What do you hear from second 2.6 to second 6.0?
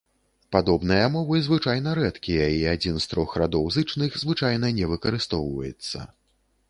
і адзін з трох радоў зычных звычайна не выкарыстоўваецца.